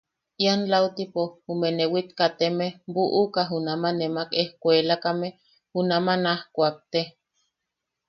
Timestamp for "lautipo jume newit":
0.71-2.07